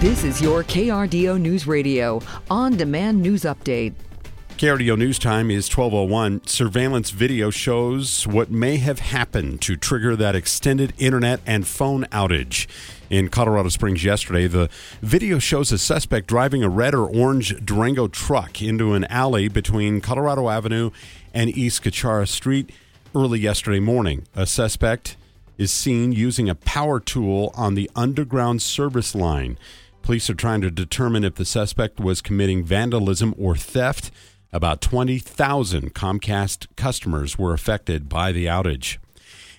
This 0.00 0.24
is 0.24 0.40
your 0.40 0.64
KRDO 0.64 1.38
News 1.38 1.66
Radio 1.66 2.22
on 2.50 2.74
demand 2.74 3.20
news 3.20 3.42
update. 3.42 3.92
KRDO 4.56 4.96
News 4.96 5.18
Time 5.18 5.50
is 5.50 5.68
1201. 5.68 6.46
Surveillance 6.46 7.10
video 7.10 7.50
shows 7.50 8.26
what 8.26 8.50
may 8.50 8.78
have 8.78 9.00
happened 9.00 9.60
to 9.60 9.76
trigger 9.76 10.16
that 10.16 10.34
extended 10.34 10.94
internet 10.96 11.40
and 11.44 11.66
phone 11.66 12.04
outage. 12.04 12.66
In 13.10 13.28
Colorado 13.28 13.68
Springs 13.68 14.02
yesterday, 14.02 14.46
the 14.46 14.70
video 15.02 15.38
shows 15.38 15.70
a 15.70 15.76
suspect 15.76 16.28
driving 16.28 16.62
a 16.62 16.70
red 16.70 16.94
or 16.94 17.06
orange 17.06 17.54
Durango 17.62 18.08
truck 18.08 18.62
into 18.62 18.94
an 18.94 19.04
alley 19.04 19.48
between 19.48 20.00
Colorado 20.00 20.48
Avenue 20.48 20.92
and 21.34 21.54
East 21.54 21.82
Cucharras 21.82 22.28
Street 22.28 22.72
early 23.14 23.40
yesterday 23.40 23.80
morning. 23.80 24.26
A 24.34 24.46
suspect 24.46 25.18
is 25.58 25.70
seen 25.70 26.10
using 26.10 26.48
a 26.48 26.54
power 26.54 26.98
tool 26.98 27.52
on 27.54 27.74
the 27.74 27.90
underground 27.94 28.62
service 28.62 29.14
line. 29.14 29.58
Police 30.02 30.30
are 30.30 30.34
trying 30.34 30.60
to 30.62 30.70
determine 30.70 31.24
if 31.24 31.34
the 31.34 31.44
suspect 31.44 32.00
was 32.00 32.20
committing 32.20 32.64
vandalism 32.64 33.34
or 33.38 33.56
theft. 33.56 34.10
About 34.52 34.80
20,000 34.80 35.94
Comcast 35.94 36.66
customers 36.76 37.38
were 37.38 37.52
affected 37.52 38.08
by 38.08 38.32
the 38.32 38.46
outage. 38.46 38.98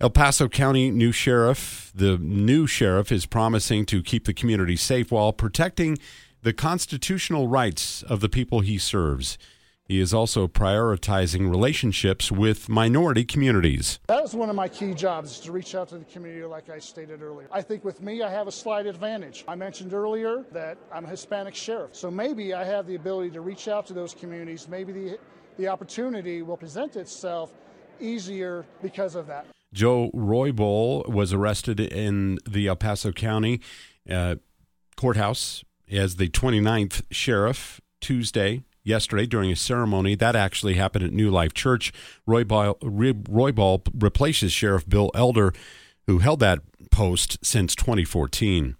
El 0.00 0.10
Paso 0.10 0.48
County 0.48 0.90
new 0.90 1.10
sheriff, 1.10 1.90
the 1.94 2.18
new 2.18 2.66
sheriff 2.66 3.10
is 3.10 3.26
promising 3.26 3.86
to 3.86 4.02
keep 4.02 4.26
the 4.26 4.34
community 4.34 4.76
safe 4.76 5.10
while 5.10 5.32
protecting 5.32 5.98
the 6.42 6.52
constitutional 6.52 7.48
rights 7.48 8.02
of 8.02 8.20
the 8.20 8.28
people 8.28 8.60
he 8.60 8.78
serves. 8.78 9.38
He 9.88 10.00
is 10.00 10.12
also 10.12 10.48
prioritizing 10.48 11.48
relationships 11.48 12.32
with 12.32 12.68
minority 12.68 13.24
communities. 13.24 14.00
That 14.08 14.24
is 14.24 14.34
one 14.34 14.50
of 14.50 14.56
my 14.56 14.66
key 14.66 14.94
jobs, 14.94 15.30
is 15.30 15.40
to 15.40 15.52
reach 15.52 15.76
out 15.76 15.88
to 15.90 15.98
the 15.98 16.04
community 16.04 16.44
like 16.44 16.68
I 16.68 16.80
stated 16.80 17.22
earlier. 17.22 17.46
I 17.52 17.62
think 17.62 17.84
with 17.84 18.02
me, 18.02 18.22
I 18.22 18.28
have 18.28 18.48
a 18.48 18.52
slight 18.52 18.86
advantage. 18.86 19.44
I 19.46 19.54
mentioned 19.54 19.94
earlier 19.94 20.44
that 20.50 20.76
I'm 20.92 21.04
a 21.04 21.08
Hispanic 21.08 21.54
sheriff, 21.54 21.94
so 21.94 22.10
maybe 22.10 22.52
I 22.52 22.64
have 22.64 22.88
the 22.88 22.96
ability 22.96 23.30
to 23.30 23.40
reach 23.40 23.68
out 23.68 23.86
to 23.86 23.92
those 23.92 24.12
communities. 24.12 24.66
Maybe 24.68 24.92
the, 24.92 25.18
the 25.56 25.68
opportunity 25.68 26.42
will 26.42 26.56
present 26.56 26.96
itself 26.96 27.52
easier 28.00 28.66
because 28.82 29.14
of 29.14 29.28
that. 29.28 29.46
Joe 29.72 30.10
Roybal 30.12 31.08
was 31.08 31.32
arrested 31.32 31.78
in 31.78 32.38
the 32.48 32.66
El 32.66 32.76
Paso 32.76 33.12
County 33.12 33.60
uh, 34.10 34.36
courthouse 34.96 35.62
as 35.88 36.16
the 36.16 36.28
29th 36.28 37.02
sheriff 37.12 37.80
Tuesday 38.00 38.64
yesterday 38.86 39.26
during 39.26 39.50
a 39.50 39.56
ceremony. 39.56 40.14
That 40.14 40.36
actually 40.36 40.74
happened 40.74 41.04
at 41.04 41.12
New 41.12 41.30
Life 41.30 41.52
Church. 41.52 41.92
Roybal, 42.26 42.76
Roy 42.82 43.52
Ball 43.52 43.82
replaces 43.94 44.52
Sheriff 44.52 44.88
Bill 44.88 45.10
Elder, 45.14 45.52
who 46.06 46.18
held 46.18 46.40
that 46.40 46.60
post 46.90 47.44
since 47.44 47.74
2014. 47.74 48.76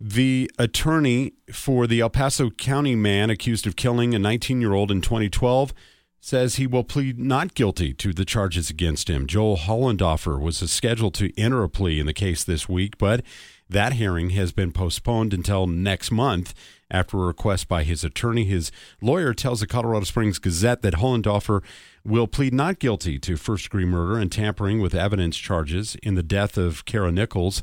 The 0.00 0.50
attorney 0.58 1.32
for 1.52 1.86
the 1.86 2.00
El 2.00 2.10
Paso 2.10 2.50
County 2.50 2.94
man 2.94 3.30
accused 3.30 3.66
of 3.66 3.74
killing 3.74 4.14
a 4.14 4.18
19 4.18 4.60
year 4.60 4.72
old 4.72 4.90
in 4.90 5.00
2012 5.00 5.74
says 6.20 6.56
he 6.56 6.66
will 6.66 6.84
plead 6.84 7.18
not 7.18 7.54
guilty 7.54 7.92
to 7.94 8.12
the 8.12 8.24
charges 8.24 8.70
against 8.70 9.08
him. 9.08 9.26
Joel 9.26 9.56
Hollendorfer 9.56 10.40
was 10.40 10.58
scheduled 10.70 11.14
to 11.14 11.32
enter 11.38 11.62
a 11.62 11.68
plea 11.68 12.00
in 12.00 12.06
the 12.06 12.12
case 12.12 12.44
this 12.44 12.68
week, 12.68 12.98
but 12.98 13.24
that 13.68 13.94
hearing 13.94 14.30
has 14.30 14.52
been 14.52 14.72
postponed 14.72 15.34
until 15.34 15.66
next 15.66 16.10
month 16.10 16.54
after 16.90 17.18
a 17.18 17.26
request 17.26 17.68
by 17.68 17.84
his 17.84 18.02
attorney. 18.02 18.44
His 18.44 18.72
lawyer 19.02 19.34
tells 19.34 19.60
the 19.60 19.66
Colorado 19.66 20.04
Springs 20.04 20.38
Gazette 20.38 20.82
that 20.82 20.94
Hollendorfer 20.94 21.62
will 22.04 22.26
plead 22.26 22.54
not 22.54 22.78
guilty 22.78 23.18
to 23.18 23.36
first 23.36 23.64
degree 23.64 23.84
murder 23.84 24.18
and 24.18 24.32
tampering 24.32 24.80
with 24.80 24.94
evidence 24.94 25.36
charges 25.36 25.96
in 26.02 26.14
the 26.14 26.22
death 26.22 26.56
of 26.56 26.84
Kara 26.86 27.12
Nichols. 27.12 27.62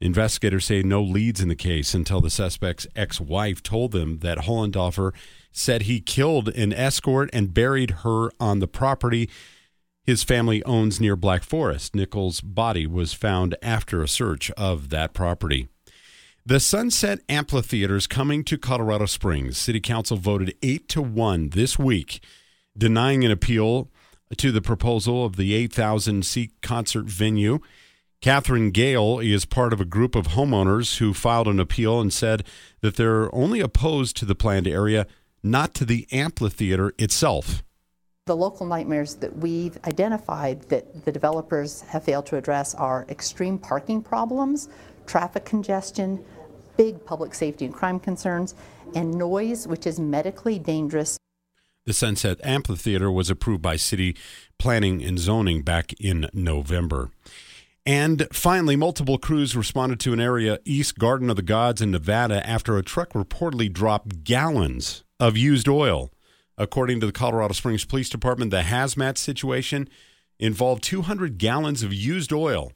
Investigators 0.00 0.66
say 0.66 0.82
no 0.82 1.02
leads 1.02 1.40
in 1.40 1.48
the 1.48 1.54
case 1.54 1.94
until 1.94 2.20
the 2.20 2.30
suspect's 2.30 2.86
ex 2.94 3.20
wife 3.20 3.62
told 3.62 3.92
them 3.92 4.18
that 4.18 4.38
Hollendorfer 4.38 5.14
said 5.52 5.82
he 5.82 6.00
killed 6.00 6.48
an 6.50 6.72
escort 6.72 7.30
and 7.32 7.54
buried 7.54 7.90
her 8.02 8.30
on 8.38 8.58
the 8.58 8.68
property 8.68 9.30
his 10.06 10.22
family 10.22 10.62
owns 10.62 11.00
near 11.00 11.16
Black 11.16 11.42
Forest. 11.42 11.94
Nichols' 11.94 12.40
body 12.40 12.86
was 12.86 13.12
found 13.12 13.56
after 13.60 14.02
a 14.02 14.08
search 14.08 14.52
of 14.52 14.88
that 14.90 15.12
property. 15.12 15.68
The 16.46 16.60
Sunset 16.60 17.18
Amphitheater 17.28 17.96
is 17.96 18.06
coming 18.06 18.44
to 18.44 18.56
Colorado 18.56 19.06
Springs. 19.06 19.58
City 19.58 19.80
Council 19.80 20.16
voted 20.16 20.54
8 20.62 20.88
to 20.90 21.02
1 21.02 21.50
this 21.50 21.76
week, 21.76 22.22
denying 22.78 23.24
an 23.24 23.32
appeal 23.32 23.90
to 24.36 24.52
the 24.52 24.62
proposal 24.62 25.24
of 25.24 25.34
the 25.34 25.54
8,000 25.54 26.24
seat 26.24 26.52
concert 26.62 27.06
venue. 27.06 27.58
Catherine 28.20 28.70
Gale 28.70 29.18
is 29.18 29.44
part 29.44 29.72
of 29.72 29.80
a 29.80 29.84
group 29.84 30.14
of 30.14 30.28
homeowners 30.28 30.98
who 30.98 31.12
filed 31.12 31.48
an 31.48 31.58
appeal 31.58 32.00
and 32.00 32.12
said 32.12 32.46
that 32.80 32.94
they're 32.94 33.34
only 33.34 33.58
opposed 33.58 34.16
to 34.18 34.24
the 34.24 34.36
planned 34.36 34.68
area, 34.68 35.08
not 35.42 35.74
to 35.74 35.84
the 35.84 36.06
amphitheater 36.12 36.92
itself. 36.96 37.64
The 38.26 38.36
local 38.36 38.66
nightmares 38.66 39.14
that 39.16 39.36
we've 39.36 39.78
identified 39.86 40.62
that 40.62 41.04
the 41.04 41.12
developers 41.12 41.82
have 41.82 42.02
failed 42.02 42.26
to 42.26 42.36
address 42.36 42.74
are 42.74 43.06
extreme 43.08 43.56
parking 43.56 44.02
problems, 44.02 44.68
traffic 45.06 45.44
congestion, 45.44 46.24
big 46.76 47.06
public 47.06 47.34
safety 47.34 47.66
and 47.66 47.72
crime 47.72 48.00
concerns, 48.00 48.56
and 48.96 49.14
noise, 49.14 49.68
which 49.68 49.86
is 49.86 50.00
medically 50.00 50.58
dangerous. 50.58 51.16
The 51.84 51.92
Sunset 51.92 52.40
Amphitheater 52.42 53.12
was 53.12 53.30
approved 53.30 53.62
by 53.62 53.76
City 53.76 54.16
Planning 54.58 55.04
and 55.04 55.20
Zoning 55.20 55.62
back 55.62 55.92
in 56.00 56.28
November. 56.32 57.10
And 57.86 58.26
finally, 58.32 58.74
multiple 58.74 59.18
crews 59.18 59.54
responded 59.54 60.00
to 60.00 60.12
an 60.12 60.18
area 60.18 60.58
east 60.64 60.98
Garden 60.98 61.30
of 61.30 61.36
the 61.36 61.42
Gods 61.42 61.80
in 61.80 61.92
Nevada 61.92 62.44
after 62.44 62.76
a 62.76 62.82
truck 62.82 63.12
reportedly 63.12 63.72
dropped 63.72 64.24
gallons 64.24 65.04
of 65.20 65.36
used 65.36 65.68
oil. 65.68 66.10
According 66.58 67.00
to 67.00 67.06
the 67.06 67.12
Colorado 67.12 67.52
Springs 67.52 67.84
Police 67.84 68.08
Department, 68.08 68.50
the 68.50 68.62
hazmat 68.62 69.18
situation 69.18 69.88
involved 70.38 70.82
200 70.82 71.38
gallons 71.38 71.82
of 71.82 71.92
used 71.92 72.32
oil. 72.32 72.72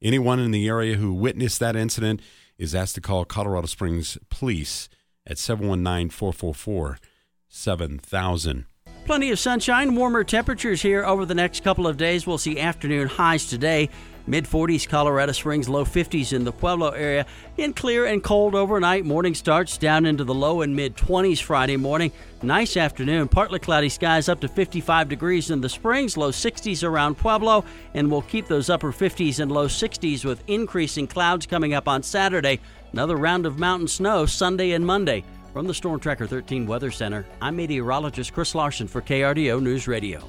Anyone 0.00 0.38
in 0.38 0.50
the 0.50 0.66
area 0.68 0.96
who 0.96 1.12
witnessed 1.12 1.60
that 1.60 1.76
incident 1.76 2.22
is 2.56 2.74
asked 2.74 2.94
to 2.94 3.00
call 3.00 3.24
Colorado 3.24 3.66
Springs 3.66 4.16
Police 4.30 4.88
at 5.26 5.38
719 5.38 6.10
444 6.10 6.98
7000. 7.48 8.64
Plenty 9.04 9.30
of 9.30 9.38
sunshine, 9.38 9.94
warmer 9.94 10.24
temperatures 10.24 10.82
here 10.82 11.04
over 11.04 11.24
the 11.24 11.34
next 11.34 11.64
couple 11.64 11.86
of 11.86 11.96
days. 11.96 12.26
We'll 12.26 12.38
see 12.38 12.60
afternoon 12.60 13.08
highs 13.08 13.46
today. 13.46 13.88
Mid 14.28 14.44
40s 14.44 14.86
Colorado 14.86 15.32
Springs, 15.32 15.70
low 15.70 15.86
50s 15.86 16.34
in 16.34 16.44
the 16.44 16.52
Pueblo 16.52 16.90
area. 16.90 17.24
In 17.56 17.72
clear 17.72 18.04
and 18.04 18.22
cold 18.22 18.54
overnight. 18.54 19.06
Morning 19.06 19.34
starts 19.34 19.78
down 19.78 20.04
into 20.04 20.22
the 20.22 20.34
low 20.34 20.60
and 20.60 20.76
mid 20.76 20.98
20s 20.98 21.40
Friday 21.40 21.78
morning. 21.78 22.12
Nice 22.42 22.76
afternoon. 22.76 23.28
Partly 23.28 23.58
cloudy 23.58 23.88
skies 23.88 24.28
up 24.28 24.40
to 24.40 24.48
55 24.48 25.08
degrees 25.08 25.50
in 25.50 25.62
the 25.62 25.68
Springs, 25.70 26.18
low 26.18 26.30
60s 26.30 26.86
around 26.86 27.16
Pueblo, 27.16 27.64
and 27.94 28.10
we'll 28.10 28.20
keep 28.20 28.46
those 28.48 28.68
upper 28.68 28.92
50s 28.92 29.40
and 29.40 29.50
low 29.50 29.66
60s 29.66 30.26
with 30.26 30.44
increasing 30.46 31.06
clouds 31.06 31.46
coming 31.46 31.72
up 31.72 31.88
on 31.88 32.02
Saturday. 32.02 32.60
Another 32.92 33.16
round 33.16 33.46
of 33.46 33.58
mountain 33.58 33.88
snow 33.88 34.26
Sunday 34.26 34.72
and 34.72 34.84
Monday. 34.84 35.24
From 35.54 35.66
the 35.66 35.72
Storm 35.72 36.00
Tracker 36.00 36.26
13 36.26 36.66
Weather 36.66 36.90
Center, 36.90 37.24
I'm 37.40 37.56
meteorologist 37.56 38.34
Chris 38.34 38.54
Larson 38.54 38.88
for 38.88 39.00
KRDO 39.00 39.62
News 39.62 39.88
Radio. 39.88 40.28